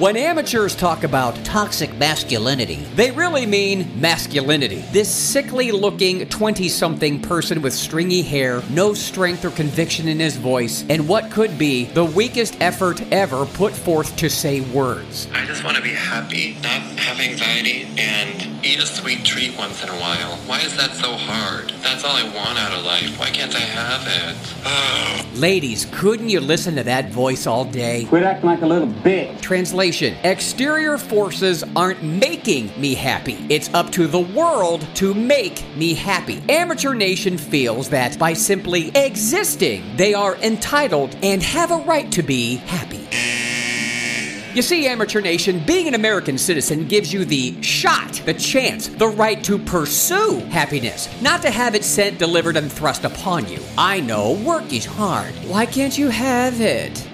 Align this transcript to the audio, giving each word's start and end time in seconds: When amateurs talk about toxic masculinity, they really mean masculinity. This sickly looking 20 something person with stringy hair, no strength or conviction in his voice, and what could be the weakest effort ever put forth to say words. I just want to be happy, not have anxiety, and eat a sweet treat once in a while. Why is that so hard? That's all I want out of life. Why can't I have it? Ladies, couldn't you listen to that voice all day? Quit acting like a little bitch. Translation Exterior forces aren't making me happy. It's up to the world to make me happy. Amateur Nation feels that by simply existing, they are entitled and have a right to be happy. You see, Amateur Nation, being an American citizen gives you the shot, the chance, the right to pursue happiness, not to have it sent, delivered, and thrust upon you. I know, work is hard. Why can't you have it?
When 0.00 0.16
amateurs 0.16 0.74
talk 0.74 1.04
about 1.04 1.34
toxic 1.44 1.94
masculinity, 1.98 2.76
they 2.94 3.10
really 3.10 3.44
mean 3.44 4.00
masculinity. 4.00 4.82
This 4.92 5.14
sickly 5.14 5.72
looking 5.72 6.26
20 6.26 6.70
something 6.70 7.20
person 7.20 7.60
with 7.60 7.74
stringy 7.74 8.22
hair, 8.22 8.62
no 8.70 8.94
strength 8.94 9.44
or 9.44 9.50
conviction 9.50 10.08
in 10.08 10.18
his 10.18 10.38
voice, 10.38 10.86
and 10.88 11.06
what 11.06 11.30
could 11.30 11.58
be 11.58 11.84
the 11.84 12.06
weakest 12.06 12.58
effort 12.62 13.02
ever 13.12 13.44
put 13.44 13.74
forth 13.74 14.16
to 14.16 14.30
say 14.30 14.62
words. 14.62 15.28
I 15.34 15.44
just 15.44 15.64
want 15.64 15.76
to 15.76 15.82
be 15.82 15.90
happy, 15.90 16.54
not 16.62 16.80
have 16.80 17.20
anxiety, 17.20 17.86
and 17.98 18.64
eat 18.64 18.82
a 18.82 18.86
sweet 18.86 19.22
treat 19.22 19.54
once 19.58 19.82
in 19.82 19.90
a 19.90 20.00
while. 20.00 20.36
Why 20.46 20.60
is 20.60 20.74
that 20.78 20.92
so 20.92 21.12
hard? 21.12 21.74
That's 22.00 22.14
all 22.14 22.16
I 22.16 22.34
want 22.34 22.58
out 22.58 22.72
of 22.72 22.82
life. 22.86 23.20
Why 23.20 23.26
can't 23.26 23.54
I 23.54 23.58
have 23.58 25.26
it? 25.34 25.34
Ladies, 25.38 25.86
couldn't 25.92 26.30
you 26.30 26.40
listen 26.40 26.74
to 26.76 26.82
that 26.84 27.10
voice 27.10 27.46
all 27.46 27.66
day? 27.66 28.06
Quit 28.06 28.22
acting 28.22 28.46
like 28.46 28.62
a 28.62 28.66
little 28.66 28.88
bitch. 28.88 29.38
Translation 29.42 30.16
Exterior 30.24 30.96
forces 30.96 31.62
aren't 31.76 32.02
making 32.02 32.72
me 32.80 32.94
happy. 32.94 33.44
It's 33.50 33.68
up 33.74 33.92
to 33.92 34.06
the 34.06 34.18
world 34.18 34.86
to 34.94 35.12
make 35.12 35.62
me 35.76 35.92
happy. 35.92 36.42
Amateur 36.48 36.94
Nation 36.94 37.36
feels 37.36 37.90
that 37.90 38.18
by 38.18 38.32
simply 38.32 38.88
existing, 38.96 39.84
they 39.98 40.14
are 40.14 40.36
entitled 40.36 41.14
and 41.22 41.42
have 41.42 41.70
a 41.70 41.80
right 41.80 42.10
to 42.12 42.22
be 42.22 42.56
happy. 42.56 42.99
You 44.52 44.62
see, 44.62 44.88
Amateur 44.88 45.20
Nation, 45.20 45.62
being 45.64 45.86
an 45.86 45.94
American 45.94 46.36
citizen 46.36 46.88
gives 46.88 47.12
you 47.12 47.24
the 47.24 47.62
shot, 47.62 48.14
the 48.24 48.34
chance, 48.34 48.88
the 48.88 49.06
right 49.06 49.42
to 49.44 49.58
pursue 49.58 50.40
happiness, 50.50 51.08
not 51.22 51.40
to 51.42 51.50
have 51.50 51.76
it 51.76 51.84
sent, 51.84 52.18
delivered, 52.18 52.56
and 52.56 52.70
thrust 52.70 53.04
upon 53.04 53.46
you. 53.46 53.60
I 53.78 54.00
know, 54.00 54.32
work 54.44 54.72
is 54.72 54.84
hard. 54.84 55.32
Why 55.46 55.66
can't 55.66 55.96
you 55.96 56.08
have 56.08 56.60
it? 56.60 57.09